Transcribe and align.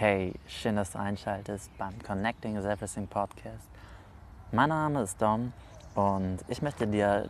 Hey, 0.00 0.32
schön, 0.48 0.76
dass 0.76 0.92
du 0.92 0.98
einschaltest 0.98 1.76
beim 1.76 2.02
Connecting 2.02 2.56
is 2.56 2.64
Everything 2.64 3.06
Podcast. 3.06 3.68
Mein 4.50 4.70
Name 4.70 5.02
ist 5.02 5.20
Dom 5.20 5.52
und 5.94 6.38
ich 6.48 6.62
möchte 6.62 6.86
dir 6.86 7.28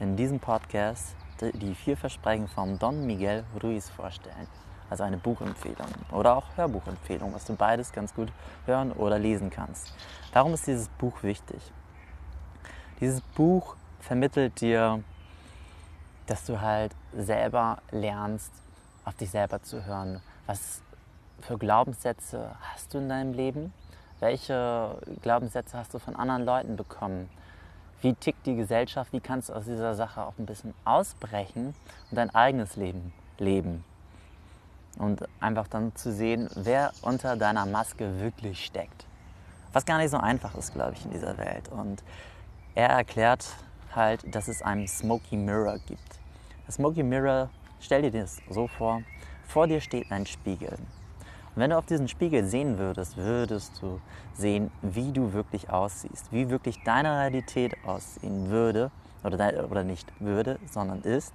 in 0.00 0.16
diesem 0.16 0.40
Podcast 0.40 1.14
die 1.42 1.74
vier 1.74 1.98
Versprechen 1.98 2.48
von 2.48 2.78
Don 2.78 3.06
Miguel 3.06 3.44
Ruiz 3.62 3.90
vorstellen. 3.90 4.48
Also 4.88 5.04
eine 5.04 5.18
Buchempfehlung 5.18 5.86
oder 6.10 6.34
auch 6.34 6.46
Hörbuchempfehlung, 6.56 7.34
was 7.34 7.44
du 7.44 7.54
beides 7.54 7.92
ganz 7.92 8.14
gut 8.14 8.32
hören 8.64 8.90
oder 8.92 9.18
lesen 9.18 9.50
kannst. 9.50 9.92
Warum 10.32 10.54
ist 10.54 10.66
dieses 10.66 10.88
Buch 10.88 11.22
wichtig? 11.22 11.60
Dieses 13.00 13.20
Buch 13.20 13.76
vermittelt 14.00 14.62
dir, 14.62 15.04
dass 16.24 16.46
du 16.46 16.58
halt 16.58 16.92
selber 17.14 17.82
lernst, 17.90 18.54
auf 19.04 19.12
dich 19.16 19.28
selber 19.28 19.62
zu 19.62 19.84
hören. 19.84 20.22
Was 20.46 20.80
für 21.40 21.58
Glaubenssätze 21.58 22.56
hast 22.60 22.92
du 22.92 22.98
in 22.98 23.08
deinem 23.08 23.32
Leben? 23.32 23.72
Welche 24.20 24.98
Glaubenssätze 25.22 25.78
hast 25.78 25.94
du 25.94 25.98
von 25.98 26.16
anderen 26.16 26.44
Leuten 26.44 26.76
bekommen? 26.76 27.28
Wie 28.00 28.14
tickt 28.14 28.46
die 28.46 28.56
Gesellschaft? 28.56 29.12
Wie 29.12 29.20
kannst 29.20 29.48
du 29.48 29.54
aus 29.54 29.64
dieser 29.64 29.94
Sache 29.94 30.22
auch 30.22 30.34
ein 30.38 30.46
bisschen 30.46 30.74
ausbrechen 30.84 31.74
und 32.10 32.16
dein 32.16 32.34
eigenes 32.34 32.76
Leben 32.76 33.12
leben? 33.38 33.84
Und 34.98 35.24
einfach 35.40 35.68
dann 35.68 35.94
zu 35.94 36.12
sehen, 36.12 36.48
wer 36.54 36.92
unter 37.02 37.36
deiner 37.36 37.66
Maske 37.66 38.20
wirklich 38.20 38.64
steckt. 38.64 39.06
Was 39.72 39.84
gar 39.84 39.98
nicht 39.98 40.10
so 40.10 40.16
einfach 40.16 40.54
ist, 40.56 40.74
glaube 40.74 40.94
ich, 40.94 41.04
in 41.04 41.12
dieser 41.12 41.38
Welt. 41.38 41.68
Und 41.68 42.02
er 42.74 42.88
erklärt 42.88 43.46
halt, 43.94 44.34
dass 44.34 44.48
es 44.48 44.62
einen 44.62 44.88
Smoky 44.88 45.36
Mirror 45.36 45.78
gibt. 45.86 46.18
Das 46.66 46.76
Smoky 46.76 47.02
Mirror, 47.02 47.50
stell 47.80 48.02
dir 48.02 48.10
das 48.10 48.38
so 48.50 48.66
vor, 48.66 49.02
vor 49.46 49.66
dir 49.66 49.80
steht 49.80 50.10
ein 50.10 50.26
Spiegel. 50.26 50.76
Wenn 51.58 51.70
du 51.70 51.76
auf 51.76 51.86
diesen 51.86 52.06
Spiegel 52.06 52.44
sehen 52.44 52.78
würdest, 52.78 53.16
würdest 53.16 53.82
du 53.82 54.00
sehen, 54.32 54.70
wie 54.80 55.10
du 55.10 55.32
wirklich 55.32 55.68
aussiehst, 55.70 56.30
wie 56.30 56.50
wirklich 56.50 56.84
deine 56.84 57.18
Realität 57.18 57.76
aussehen 57.84 58.48
würde, 58.48 58.92
oder, 59.24 59.68
oder 59.68 59.82
nicht 59.82 60.06
würde, 60.20 60.60
sondern 60.70 61.02
ist. 61.02 61.32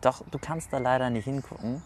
Doch 0.00 0.22
du 0.30 0.38
kannst 0.38 0.72
da 0.72 0.78
leider 0.78 1.10
nicht 1.10 1.24
hingucken, 1.24 1.82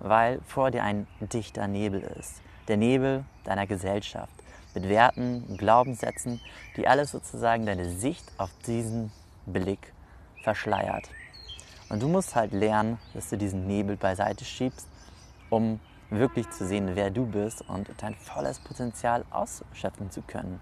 weil 0.00 0.38
vor 0.46 0.70
dir 0.70 0.82
ein 0.82 1.06
dichter 1.18 1.66
Nebel 1.66 2.02
ist. 2.02 2.42
Der 2.68 2.76
Nebel 2.76 3.24
deiner 3.44 3.66
Gesellschaft 3.66 4.34
mit 4.74 4.86
Werten, 4.86 5.56
Glaubenssätzen, 5.56 6.42
die 6.76 6.86
alles 6.86 7.10
sozusagen 7.10 7.64
deine 7.64 7.88
Sicht 7.88 8.30
auf 8.36 8.50
diesen 8.66 9.10
Blick 9.46 9.94
verschleiert. 10.42 11.08
Und 11.88 12.02
du 12.02 12.08
musst 12.08 12.34
halt 12.34 12.52
lernen, 12.52 12.98
dass 13.14 13.30
du 13.30 13.38
diesen 13.38 13.66
Nebel 13.66 13.96
beiseite 13.96 14.44
schiebst, 14.44 14.86
um 15.48 15.80
wirklich 16.10 16.48
zu 16.50 16.66
sehen, 16.66 16.90
wer 16.94 17.10
du 17.10 17.26
bist 17.26 17.62
und 17.68 17.90
dein 17.98 18.14
volles 18.14 18.58
Potenzial 18.60 19.24
ausschöpfen 19.30 20.10
zu 20.10 20.22
können. 20.22 20.60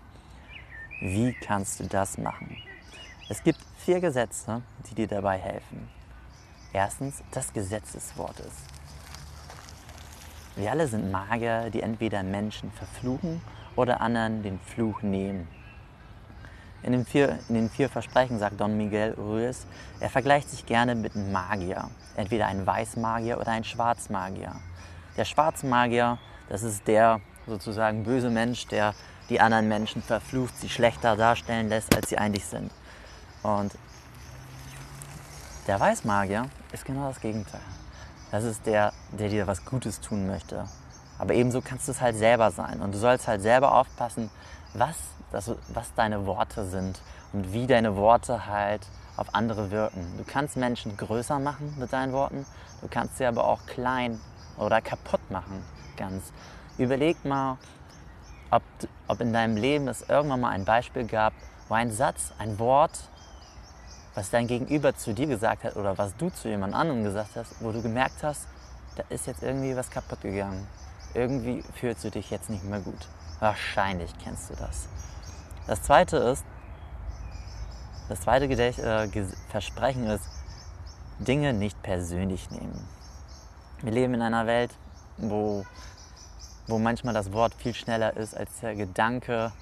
Wie 1.00 1.34
kannst 1.34 1.80
du 1.80 1.84
das 1.84 2.18
machen? 2.18 2.56
Es 3.28 3.42
gibt 3.42 3.58
vier 3.78 4.00
Gesetze, 4.00 4.62
die 4.88 4.94
dir 4.94 5.08
dabei 5.08 5.38
helfen. 5.38 5.88
Erstens 6.72 7.22
das 7.30 7.52
Gesetz 7.52 7.92
des 7.92 8.16
Wortes. 8.16 8.52
Wir 10.56 10.70
alle 10.70 10.86
sind 10.86 11.10
Magier, 11.10 11.70
die 11.70 11.82
entweder 11.82 12.22
Menschen 12.22 12.70
verfluchen 12.70 13.42
oder 13.76 14.00
anderen 14.00 14.42
den 14.42 14.60
Fluch 14.60 15.02
nehmen. 15.02 15.48
In 16.82 16.92
den, 16.92 17.06
vier, 17.06 17.38
in 17.48 17.54
den 17.54 17.70
vier 17.70 17.88
Versprechen 17.88 18.38
sagt 18.38 18.60
Don 18.60 18.76
Miguel 18.76 19.14
Ruiz, 19.14 19.66
er 20.00 20.10
vergleicht 20.10 20.50
sich 20.50 20.66
gerne 20.66 20.94
mit 20.94 21.16
einem 21.16 21.32
Magier, 21.32 21.88
entweder 22.14 22.46
ein 22.46 22.66
Weißmagier 22.66 23.38
oder 23.40 23.52
ein 23.52 23.64
Schwarzmagier. 23.64 24.54
Der 25.16 25.24
Schwarzmagier, 25.24 26.18
das 26.48 26.62
ist 26.62 26.86
der 26.88 27.20
sozusagen 27.46 28.04
böse 28.04 28.30
Mensch, 28.30 28.66
der 28.66 28.94
die 29.28 29.40
anderen 29.40 29.68
Menschen 29.68 30.02
verflucht, 30.02 30.58
sie 30.58 30.68
schlechter 30.68 31.16
darstellen 31.16 31.68
lässt, 31.68 31.94
als 31.94 32.08
sie 32.08 32.18
eigentlich 32.18 32.44
sind. 32.44 32.70
Und 33.42 33.72
der 35.66 35.78
Weißmagier 35.80 36.48
ist 36.72 36.84
genau 36.84 37.08
das 37.08 37.20
Gegenteil. 37.20 37.60
Das 38.30 38.44
ist 38.44 38.66
der, 38.66 38.92
der 39.12 39.28
dir 39.28 39.46
was 39.46 39.64
Gutes 39.64 40.00
tun 40.00 40.26
möchte. 40.26 40.68
Aber 41.18 41.34
ebenso 41.34 41.60
kannst 41.60 41.86
du 41.86 41.92
es 41.92 42.00
halt 42.00 42.16
selber 42.16 42.50
sein. 42.50 42.80
Und 42.80 42.92
du 42.92 42.98
sollst 42.98 43.28
halt 43.28 43.40
selber 43.40 43.74
aufpassen, 43.74 44.30
was, 44.74 44.96
das, 45.30 45.50
was 45.68 45.94
deine 45.94 46.26
Worte 46.26 46.64
sind 46.64 47.00
und 47.32 47.52
wie 47.52 47.66
deine 47.66 47.96
Worte 47.96 48.46
halt 48.46 48.86
auf 49.16 49.34
andere 49.34 49.70
wirken. 49.70 50.04
Du 50.18 50.24
kannst 50.24 50.56
Menschen 50.56 50.96
größer 50.96 51.38
machen 51.38 51.74
mit 51.78 51.92
deinen 51.92 52.12
Worten, 52.12 52.44
du 52.80 52.88
kannst 52.88 53.18
sie 53.18 53.24
aber 53.24 53.44
auch 53.44 53.64
klein 53.66 54.20
oder 54.56 54.80
kaputt 54.80 55.30
machen. 55.30 55.64
Ganz. 55.96 56.32
Überleg 56.78 57.24
mal, 57.24 57.58
ob, 58.50 58.62
ob 59.08 59.20
in 59.20 59.32
deinem 59.32 59.56
Leben 59.56 59.88
es 59.88 60.02
irgendwann 60.08 60.40
mal 60.40 60.50
ein 60.50 60.64
Beispiel 60.64 61.06
gab, 61.06 61.32
wo 61.68 61.74
ein 61.74 61.92
Satz, 61.92 62.32
ein 62.38 62.58
Wort, 62.58 63.08
was 64.14 64.30
dein 64.30 64.46
Gegenüber 64.46 64.94
zu 64.94 65.12
dir 65.12 65.26
gesagt 65.26 65.64
hat 65.64 65.76
oder 65.76 65.98
was 65.98 66.16
du 66.16 66.30
zu 66.30 66.48
jemand 66.48 66.74
anderem 66.74 67.04
gesagt 67.04 67.30
hast, 67.36 67.62
wo 67.62 67.72
du 67.72 67.82
gemerkt 67.82 68.22
hast, 68.22 68.46
da 68.96 69.02
ist 69.08 69.26
jetzt 69.26 69.42
irgendwie 69.42 69.76
was 69.76 69.90
kaputt 69.90 70.20
gegangen. 70.20 70.66
Irgendwie 71.14 71.62
fühlst 71.74 72.04
du 72.04 72.10
dich 72.10 72.30
jetzt 72.30 72.50
nicht 72.50 72.64
mehr 72.64 72.80
gut. 72.80 73.08
Wahrscheinlich 73.40 74.12
kennst 74.22 74.50
du 74.50 74.54
das. 74.54 74.88
Das 75.66 75.82
zweite 75.82 76.16
ist, 76.16 76.44
das 78.08 78.20
zweite 78.20 78.44
äh, 78.44 79.26
Versprechen 79.48 80.06
ist, 80.06 80.28
Dinge 81.18 81.52
nicht 81.52 81.80
persönlich 81.82 82.50
nehmen. 82.50 82.86
Wir 83.84 83.92
leben 83.92 84.14
in 84.14 84.22
einer 84.22 84.46
Welt, 84.46 84.70
wo, 85.18 85.66
wo 86.66 86.78
manchmal 86.78 87.12
das 87.12 87.34
Wort 87.34 87.52
viel 87.52 87.74
schneller 87.74 88.16
ist 88.16 88.34
als 88.34 88.60
der 88.60 88.74
Gedanke 88.74 89.52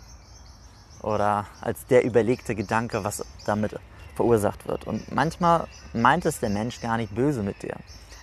oder 1.02 1.46
als 1.60 1.86
der 1.86 2.04
überlegte 2.04 2.54
Gedanke, 2.54 3.02
was 3.02 3.24
damit 3.46 3.74
verursacht 4.14 4.68
wird. 4.68 4.86
Und 4.86 5.10
manchmal 5.10 5.66
meint 5.92 6.24
es 6.24 6.38
der 6.38 6.50
Mensch 6.50 6.80
gar 6.80 6.98
nicht 6.98 7.12
böse 7.12 7.42
mit 7.42 7.64
dir. 7.64 7.74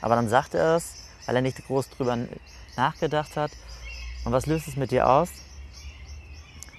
Aber 0.02 0.16
dann 0.16 0.30
sagt 0.30 0.54
er 0.54 0.78
es, 0.78 0.94
weil 1.26 1.36
er 1.36 1.42
nicht 1.42 1.68
groß 1.68 1.90
drüber 1.90 2.18
nachgedacht 2.78 3.36
hat. 3.36 3.52
Und 4.24 4.32
was 4.32 4.46
löst 4.46 4.70
es 4.70 4.78
mit 4.78 4.92
dir 4.92 5.06
aus? 5.06 5.28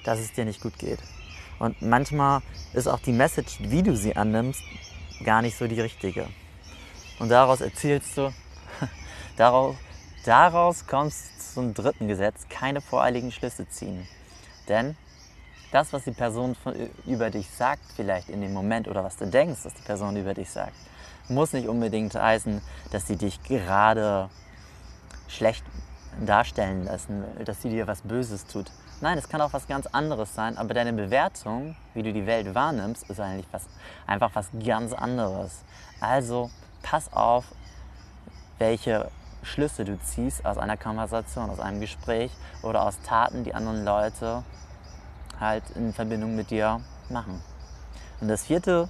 Dass 0.03 0.19
es 0.19 0.33
dir 0.33 0.47
nicht 0.47 0.63
gut 0.63 0.79
geht. 0.79 1.01
Und 1.59 1.83
manchmal 1.83 2.41
ist 2.73 2.89
auch 2.89 3.01
die 3.01 3.13
Message, 3.13 3.59
wie 3.61 3.83
du 3.83 3.95
sie 3.95 4.17
annimmst, 4.17 4.63
gar 5.25 5.43
nicht 5.43 5.59
so 5.59 5.67
die 5.67 5.79
richtige. 5.79 6.27
Und 7.19 7.29
daraus 7.29 7.61
erzählst 7.61 8.17
du, 8.17 8.33
Daraus, 9.37 9.77
daraus 10.25 10.87
kommst 10.87 11.55
zum 11.55 11.75
dritten 11.75 12.09
Gesetz, 12.09 12.47
keine 12.49 12.81
voreiligen 12.81 13.33
Schlüsse 13.33 13.69
ziehen. 13.69 14.07
Denn 14.69 14.97
das, 15.73 15.93
was 15.93 16.05
die 16.05 16.13
Person 16.13 16.55
von, 16.55 16.75
über 17.07 17.31
dich 17.31 17.49
sagt, 17.51 17.83
vielleicht 17.95 18.29
in 18.29 18.41
dem 18.41 18.53
Moment 18.53 18.89
oder 18.89 19.05
was 19.05 19.17
du 19.17 19.27
denkst, 19.27 19.63
dass 19.63 19.75
die 19.75 19.83
Person 19.83 20.17
über 20.17 20.35
dich 20.35 20.51
sagt, 20.51 20.75
muss 21.29 21.53
nicht 21.53 21.69
unbedingt 21.69 22.15
heißen, 22.15 22.61
dass 22.91 23.07
sie 23.07 23.17
dich 23.17 23.43
gerade 23.43 24.29
schlecht 25.29 25.65
darstellen 26.27 26.85
lassen 26.85 27.25
dass 27.45 27.63
sie 27.63 27.71
dir 27.71 27.87
was 27.87 28.03
Böses 28.03 28.47
tut. 28.47 28.71
Nein, 29.01 29.17
es 29.17 29.29
kann 29.29 29.41
auch 29.41 29.53
was 29.53 29.67
ganz 29.67 29.87
anderes 29.87 30.35
sein, 30.35 30.59
aber 30.59 30.75
deine 30.75 30.93
Bewertung, 30.93 31.77
wie 31.95 32.03
du 32.03 32.13
die 32.13 32.27
Welt 32.27 32.55
wahrnimmst, 32.55 33.09
ist 33.09 33.21
eigentlich 33.21 33.47
was, 33.51 33.67
einfach 34.07 34.31
was 34.35 34.49
ganz 34.65 34.93
anderes. 34.93 35.63
Also 36.01 36.51
pass 36.83 37.13
auf, 37.13 37.47
welche 38.59 39.11
Schlüsse 39.43 39.85
du 39.85 39.99
ziehst 40.01 40.45
aus 40.45 40.59
einer 40.59 40.77
Konversation, 40.77 41.51
aus 41.51 41.61
einem 41.61 41.81
Gespräch 41.81 42.31
oder 42.63 42.83
aus 42.83 43.01
Taten, 43.03 43.45
die 43.45 43.55
anderen 43.55 43.85
Leute 43.85 44.45
halt 45.39 45.65
in 45.75 45.93
Verbindung 45.93 46.37
mit 46.37 46.51
dir 46.51 46.81
machen. 47.09 47.43
Und 48.21 48.29
das 48.29 48.45
vierte 48.45 48.89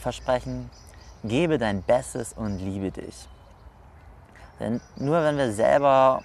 Versprechen, 0.00 0.70
gebe 1.24 1.58
dein 1.58 1.82
Bestes 1.82 2.32
und 2.32 2.58
liebe 2.58 2.90
dich. 2.90 3.28
Denn 4.60 4.80
nur 4.96 5.22
wenn 5.22 5.36
wir 5.36 5.52
selber 5.52 6.22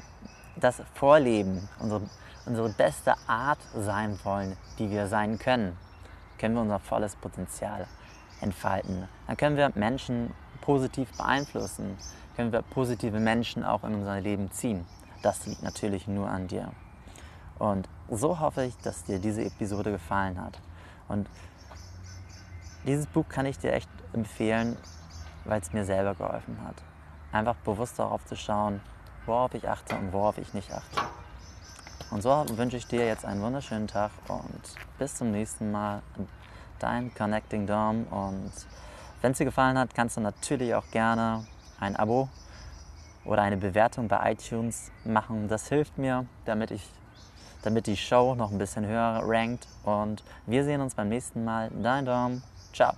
das 0.55 0.81
vorleben, 0.93 1.67
unsere, 1.79 2.01
unsere 2.45 2.69
beste 2.69 3.15
Art 3.27 3.59
sein 3.75 4.19
wollen, 4.23 4.57
die 4.77 4.89
wir 4.91 5.07
sein 5.07 5.39
können, 5.39 5.77
können 6.37 6.55
wir 6.55 6.61
unser 6.61 6.79
volles 6.79 7.15
Potenzial 7.15 7.87
entfalten. 8.41 9.07
Dann 9.27 9.37
können 9.37 9.55
wir 9.55 9.71
Menschen 9.75 10.33
positiv 10.61 11.11
beeinflussen 11.17 11.97
können 12.35 12.51
wir 12.51 12.61
positive 12.61 13.19
Menschen 13.19 13.63
auch 13.63 13.83
in 13.83 13.95
unser 13.95 14.19
Leben 14.19 14.51
ziehen. 14.51 14.85
Das 15.21 15.45
liegt 15.45 15.63
natürlich 15.63 16.07
nur 16.07 16.27
an 16.29 16.47
dir. 16.47 16.71
Und 17.59 17.87
so 18.09 18.39
hoffe 18.39 18.63
ich, 18.63 18.77
dass 18.77 19.03
dir 19.03 19.19
diese 19.19 19.43
Episode 19.43 19.91
gefallen 19.91 20.41
hat. 20.41 20.59
Und 21.07 21.29
dieses 22.85 23.05
Buch 23.07 23.27
kann 23.29 23.45
ich 23.45 23.57
dir 23.57 23.73
echt 23.73 23.89
empfehlen, 24.11 24.75
weil 25.45 25.61
es 25.61 25.71
mir 25.71 25.85
selber 25.85 26.15
geholfen 26.15 26.57
hat. 26.65 26.75
Einfach 27.31 27.55
bewusst 27.55 27.97
darauf 27.99 28.25
zu 28.25 28.35
schauen, 28.35 28.81
worauf 29.25 29.53
ich 29.53 29.69
achte 29.69 29.95
und 29.95 30.11
worauf 30.11 30.37
ich 30.37 30.53
nicht 30.53 30.71
achte. 30.71 31.01
Und 32.11 32.21
so 32.21 32.45
wünsche 32.57 32.77
ich 32.77 32.85
dir 32.85 33.05
jetzt 33.05 33.25
einen 33.25 33.41
wunderschönen 33.41 33.87
Tag 33.87 34.11
und 34.27 34.61
bis 34.99 35.15
zum 35.15 35.31
nächsten 35.31 35.71
Mal. 35.71 36.01
Dein 36.79 37.13
Connecting 37.13 37.65
Dom. 37.65 38.03
Und 38.11 38.51
wenn 39.21 39.31
es 39.31 39.37
dir 39.37 39.45
gefallen 39.45 39.77
hat, 39.77 39.95
kannst 39.95 40.17
du 40.17 40.21
natürlich 40.21 40.75
auch 40.75 40.85
gerne 40.91 41.45
ein 41.83 41.95
Abo 41.95 42.29
oder 43.25 43.41
eine 43.43 43.57
Bewertung 43.57 44.07
bei 44.07 44.31
iTunes 44.31 44.91
machen. 45.05 45.47
Das 45.47 45.69
hilft 45.69 45.97
mir, 45.97 46.25
damit, 46.45 46.71
ich, 46.71 46.89
damit 47.61 47.87
die 47.87 47.97
Show 47.97 48.35
noch 48.35 48.51
ein 48.51 48.57
bisschen 48.57 48.85
höher 48.85 49.21
rankt. 49.23 49.67
Und 49.83 50.23
wir 50.45 50.63
sehen 50.63 50.81
uns 50.81 50.95
beim 50.95 51.09
nächsten 51.09 51.43
Mal. 51.43 51.69
Dein 51.81 52.05
Dom. 52.05 52.41
Ciao. 52.73 52.93